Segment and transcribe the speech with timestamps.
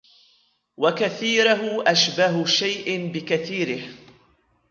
[0.77, 3.93] وَكَثِيرَهُ أَشْبَهُ شَيْءٍ بِكَثِيرِهِ